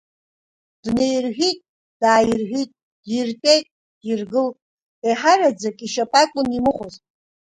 [0.83, 1.59] Днеирҳәит,
[2.01, 2.71] дааирҳәит,
[3.07, 3.65] диртәеит
[4.01, 4.55] диргылт,
[5.07, 6.93] еиҳараӡак ишьапы акәын имыхәоз.